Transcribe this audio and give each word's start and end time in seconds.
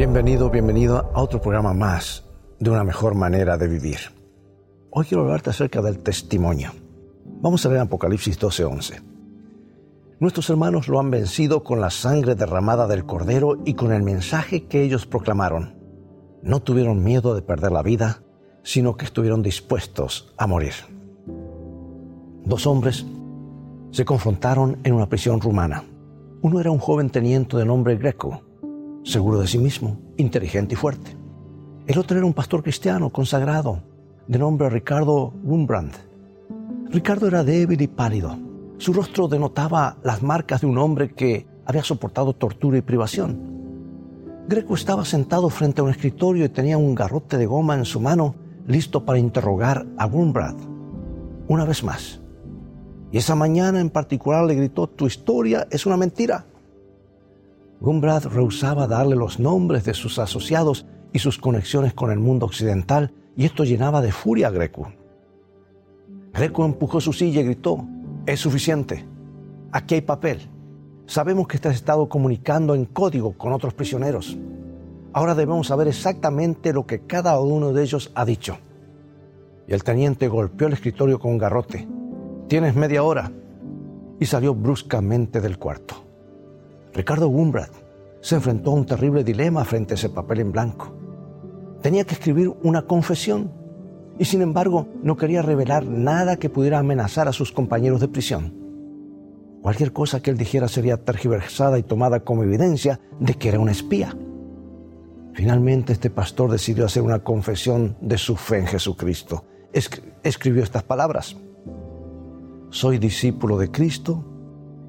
Bienvenido, 0.00 0.48
bienvenido 0.48 1.10
a 1.12 1.20
otro 1.20 1.42
programa 1.42 1.74
más 1.74 2.24
de 2.58 2.70
una 2.70 2.84
mejor 2.84 3.14
manera 3.14 3.58
de 3.58 3.68
vivir. 3.68 3.98
Hoy 4.90 5.04
quiero 5.04 5.24
hablarte 5.24 5.50
acerca 5.50 5.82
del 5.82 5.98
testimonio. 5.98 6.70
Vamos 7.42 7.66
a 7.66 7.68
leer 7.68 7.82
Apocalipsis 7.82 8.38
12:11. 8.38 9.02
Nuestros 10.18 10.48
hermanos 10.48 10.88
lo 10.88 11.00
han 11.00 11.10
vencido 11.10 11.62
con 11.62 11.82
la 11.82 11.90
sangre 11.90 12.34
derramada 12.34 12.86
del 12.86 13.04
cordero 13.04 13.58
y 13.66 13.74
con 13.74 13.92
el 13.92 14.02
mensaje 14.02 14.64
que 14.64 14.82
ellos 14.82 15.04
proclamaron. 15.04 15.74
No 16.42 16.60
tuvieron 16.60 17.04
miedo 17.04 17.34
de 17.34 17.42
perder 17.42 17.70
la 17.70 17.82
vida, 17.82 18.22
sino 18.62 18.96
que 18.96 19.04
estuvieron 19.04 19.42
dispuestos 19.42 20.32
a 20.38 20.46
morir. 20.46 20.72
Dos 22.46 22.66
hombres 22.66 23.04
se 23.90 24.06
confrontaron 24.06 24.78
en 24.82 24.94
una 24.94 25.10
prisión 25.10 25.42
rumana. 25.42 25.84
Uno 26.40 26.58
era 26.58 26.70
un 26.70 26.78
joven 26.78 27.10
teniente 27.10 27.58
de 27.58 27.66
nombre 27.66 27.96
Greco, 27.96 28.44
seguro 29.02 29.40
de 29.40 29.46
sí 29.46 29.58
mismo, 29.58 29.98
inteligente 30.16 30.74
y 30.74 30.76
fuerte. 30.76 31.16
El 31.86 31.98
otro 31.98 32.16
era 32.16 32.26
un 32.26 32.34
pastor 32.34 32.62
cristiano 32.62 33.10
consagrado, 33.10 33.82
de 34.26 34.38
nombre 34.38 34.68
Ricardo 34.70 35.32
Wumbrand. 35.42 35.92
Ricardo 36.90 37.26
era 37.26 37.44
débil 37.44 37.80
y 37.80 37.88
pálido. 37.88 38.36
Su 38.78 38.92
rostro 38.92 39.28
denotaba 39.28 39.96
las 40.02 40.22
marcas 40.22 40.60
de 40.60 40.66
un 40.66 40.78
hombre 40.78 41.12
que 41.12 41.46
había 41.64 41.84
soportado 41.84 42.32
tortura 42.32 42.78
y 42.78 42.82
privación. 42.82 43.38
Greco 44.48 44.74
estaba 44.74 45.04
sentado 45.04 45.48
frente 45.50 45.80
a 45.80 45.84
un 45.84 45.90
escritorio 45.90 46.44
y 46.44 46.48
tenía 46.48 46.78
un 46.78 46.94
garrote 46.94 47.38
de 47.38 47.46
goma 47.46 47.74
en 47.74 47.84
su 47.84 48.00
mano, 48.00 48.34
listo 48.66 49.04
para 49.04 49.18
interrogar 49.18 49.86
a 49.96 50.06
Wumbrand. 50.06 50.68
Una 51.48 51.64
vez 51.64 51.82
más, 51.82 52.20
y 53.12 53.18
esa 53.18 53.34
mañana 53.34 53.80
en 53.80 53.90
particular 53.90 54.44
le 54.44 54.54
gritó, 54.54 54.86
tu 54.86 55.06
historia 55.06 55.66
es 55.70 55.86
una 55.86 55.96
mentira. 55.96 56.46
Gumbrad 57.80 58.26
rehusaba 58.26 58.86
darle 58.86 59.16
los 59.16 59.40
nombres 59.40 59.84
de 59.84 59.94
sus 59.94 60.18
asociados 60.18 60.86
y 61.12 61.18
sus 61.18 61.38
conexiones 61.38 61.94
con 61.94 62.10
el 62.10 62.18
mundo 62.18 62.46
occidental, 62.46 63.12
y 63.36 63.46
esto 63.46 63.64
llenaba 63.64 64.02
de 64.02 64.12
furia 64.12 64.48
a 64.48 64.50
Greco. 64.50 64.92
Greco 66.32 66.64
empujó 66.64 67.00
su 67.00 67.12
silla 67.12 67.40
y 67.40 67.44
gritó, 67.44 67.86
es 68.26 68.40
suficiente, 68.40 69.06
aquí 69.72 69.94
hay 69.94 70.02
papel. 70.02 70.48
Sabemos 71.06 71.48
que 71.48 71.56
has 71.56 71.74
estado 71.74 72.08
comunicando 72.08 72.74
en 72.74 72.84
código 72.84 73.32
con 73.32 73.52
otros 73.52 73.74
prisioneros. 73.74 74.38
Ahora 75.12 75.34
debemos 75.34 75.66
saber 75.66 75.88
exactamente 75.88 76.72
lo 76.72 76.86
que 76.86 77.00
cada 77.00 77.40
uno 77.40 77.72
de 77.72 77.82
ellos 77.82 78.12
ha 78.14 78.24
dicho. 78.24 78.58
Y 79.66 79.72
el 79.72 79.82
teniente 79.82 80.28
golpeó 80.28 80.68
el 80.68 80.74
escritorio 80.74 81.18
con 81.18 81.32
un 81.32 81.38
garrote 81.38 81.88
Tienes 82.50 82.74
media 82.74 83.04
hora. 83.04 83.30
Y 84.18 84.26
salió 84.26 84.56
bruscamente 84.56 85.40
del 85.40 85.56
cuarto. 85.56 86.09
Ricardo 86.92 87.28
Wumbrad 87.28 87.70
se 88.20 88.34
enfrentó 88.34 88.70
a 88.70 88.74
un 88.74 88.86
terrible 88.86 89.24
dilema 89.24 89.64
frente 89.64 89.94
a 89.94 89.96
ese 89.96 90.08
papel 90.08 90.40
en 90.40 90.52
blanco. 90.52 90.94
Tenía 91.82 92.04
que 92.04 92.14
escribir 92.14 92.52
una 92.62 92.82
confesión 92.82 93.52
y 94.18 94.24
sin 94.24 94.42
embargo 94.42 94.88
no 95.02 95.16
quería 95.16 95.42
revelar 95.42 95.86
nada 95.86 96.36
que 96.36 96.50
pudiera 96.50 96.78
amenazar 96.78 97.28
a 97.28 97.32
sus 97.32 97.52
compañeros 97.52 98.00
de 98.00 98.08
prisión. 98.08 98.54
Cualquier 99.62 99.92
cosa 99.92 100.20
que 100.20 100.30
él 100.30 100.38
dijera 100.38 100.68
sería 100.68 100.98
tergiversada 100.98 101.78
y 101.78 101.82
tomada 101.82 102.20
como 102.20 102.42
evidencia 102.42 103.00
de 103.18 103.34
que 103.34 103.48
era 103.48 103.60
un 103.60 103.68
espía. 103.68 104.16
Finalmente 105.32 105.92
este 105.92 106.10
pastor 106.10 106.50
decidió 106.50 106.84
hacer 106.84 107.02
una 107.02 107.20
confesión 107.20 107.96
de 108.00 108.18
su 108.18 108.36
fe 108.36 108.58
en 108.58 108.66
Jesucristo. 108.66 109.44
escribió 110.22 110.62
estas 110.62 110.82
palabras 110.82 111.36
soy 112.70 112.98
discípulo 112.98 113.58
de 113.58 113.68
Cristo 113.70 114.24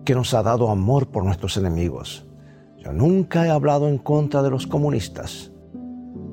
que 0.06 0.16
nos 0.16 0.34
ha 0.34 0.44
dado 0.44 0.70
amor 0.70 1.08
por 1.08 1.24
nuestros 1.24 1.58
enemigos. 1.58 2.26
Yo 2.78 2.94
nunca 2.94 3.46
he 3.46 3.50
hablado 3.50 3.88
en 3.88 3.98
contra 3.98 4.42
de 4.42 4.50
los 4.50 4.68
comunistas. 4.68 5.52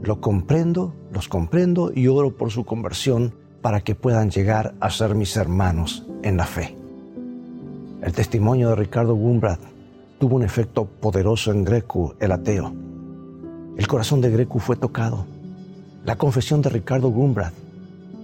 Lo 0.03 0.21
comprendo, 0.21 0.95
los 1.13 1.29
comprendo 1.29 1.93
y 1.95 2.07
oro 2.09 2.37
por 2.37 2.51
su 2.51 2.65
conversión 2.65 3.35
para 3.61 3.81
que 3.81 3.95
puedan 3.95 4.31
llegar 4.31 4.75
a 4.81 4.91
ser 4.91 5.15
mis 5.15 5.37
hermanos 5.37 6.07
en 6.23 6.37
la 6.37 6.47
fe. 6.47 6.77
El 8.03 8.13
testimonio 8.13 8.71
de 8.71 8.77
Ricardo 8.77 9.15
Wumbrad 9.15 9.59
tuvo 10.19 10.37
un 10.37 10.43
efecto 10.43 10.87
poderoso 10.87 11.51
en 11.51 11.65
Greco, 11.65 12.15
el 12.21 12.33
ateo. 12.33 12.73
El 13.77 13.87
corazón 13.87 14.21
de 14.21 14.31
Greco 14.31 14.59
fue 14.59 14.77
tocado. 14.77 15.27
La 16.05 16.17
confesión 16.17 16.63
de 16.63 16.71
Ricardo 16.71 17.09
Wumbrad 17.09 17.53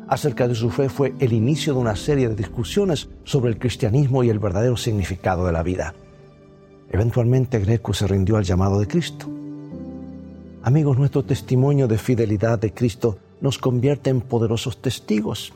acerca 0.08 0.48
de 0.48 0.54
su 0.54 0.70
fe 0.70 0.88
fue 0.88 1.14
el 1.18 1.32
inicio 1.32 1.74
de 1.74 1.80
una 1.80 1.96
serie 1.96 2.28
de 2.28 2.34
discusiones 2.34 3.08
sobre 3.24 3.50
el 3.50 3.58
cristianismo 3.58 4.22
y 4.22 4.30
el 4.30 4.38
verdadero 4.38 4.76
significado 4.76 5.46
de 5.46 5.52
la 5.52 5.62
vida. 5.62 5.94
Eventualmente 6.90 7.58
Greco 7.60 7.92
se 7.94 8.06
rindió 8.06 8.36
al 8.36 8.44
llamado 8.44 8.78
de 8.78 8.86
Cristo. 8.86 9.28
Amigos, 10.62 10.98
nuestro 10.98 11.24
testimonio 11.24 11.88
de 11.88 11.98
fidelidad 11.98 12.58
de 12.58 12.72
Cristo 12.72 13.18
nos 13.40 13.58
convierte 13.58 14.10
en 14.10 14.20
poderosos 14.20 14.80
testigos. 14.80 15.52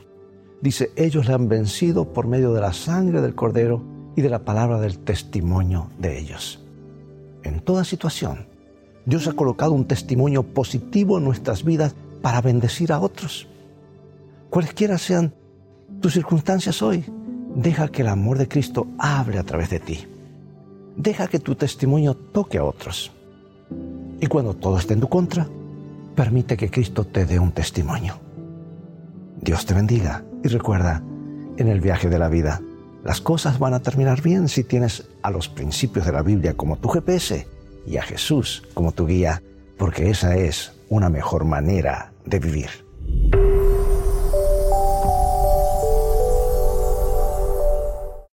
Dice, 0.61 0.91
ellos 0.95 1.27
le 1.27 1.33
han 1.33 1.47
vencido 1.47 2.13
por 2.13 2.27
medio 2.27 2.53
de 2.53 2.61
la 2.61 2.73
sangre 2.73 3.21
del 3.21 3.35
Cordero 3.35 3.81
y 4.15 4.21
de 4.21 4.29
la 4.29 4.39
palabra 4.39 4.79
del 4.79 4.99
testimonio 4.99 5.89
de 5.97 6.19
ellos. 6.19 6.63
En 7.43 7.61
toda 7.61 7.85
situación, 7.85 8.47
Dios 9.05 9.27
ha 9.27 9.33
colocado 9.33 9.71
un 9.71 9.85
testimonio 9.85 10.43
positivo 10.43 11.17
en 11.17 11.23
nuestras 11.23 11.63
vidas 11.63 11.95
para 12.21 12.41
bendecir 12.41 12.91
a 12.91 12.99
otros. 12.99 13.47
Cualesquiera 14.49 14.97
sean 14.97 15.35
tus 16.01 16.13
circunstancias 16.13 16.81
hoy, 16.81 17.05
deja 17.55 17.87
que 17.87 18.01
el 18.01 18.07
amor 18.07 18.39
de 18.39 18.47
Cristo 18.47 18.87
hable 18.97 19.37
a 19.37 19.43
través 19.43 19.69
de 19.69 19.79
ti. 19.79 20.07
Deja 20.95 21.27
que 21.27 21.39
tu 21.39 21.53
testimonio 21.53 22.15
toque 22.15 22.57
a 22.57 22.63
otros. 22.63 23.11
Y 24.19 24.25
cuando 24.25 24.55
todo 24.55 24.79
esté 24.79 24.95
en 24.95 25.01
tu 25.01 25.07
contra, 25.07 25.47
permite 26.15 26.57
que 26.57 26.71
Cristo 26.71 27.05
te 27.05 27.25
dé 27.25 27.37
un 27.37 27.51
testimonio. 27.51 28.19
Dios 29.39 29.67
te 29.67 29.75
bendiga 29.75 30.23
y 30.43 30.47
recuerda, 30.47 31.03
en 31.57 31.67
el 31.67 31.79
viaje 31.79 32.09
de 32.09 32.17
la 32.17 32.27
vida, 32.27 32.59
las 33.03 33.21
cosas 33.21 33.59
van 33.59 33.75
a 33.75 33.81
terminar 33.81 34.21
bien 34.23 34.47
si 34.47 34.63
tienes 34.63 35.07
a 35.21 35.29
los 35.29 35.47
principios 35.47 36.07
de 36.07 36.11
la 36.11 36.23
Biblia 36.23 36.55
como 36.55 36.77
tu 36.77 36.89
GPS 36.89 37.47
y 37.85 37.97
a 37.97 38.01
Jesús 38.01 38.63
como 38.73 38.93
tu 38.93 39.05
guía, 39.05 39.43
porque 39.77 40.09
esa 40.09 40.35
es 40.35 40.73
una 40.89 41.09
mejor 41.09 41.45
manera 41.45 42.11
de 42.25 42.39
vivir. 42.39 42.88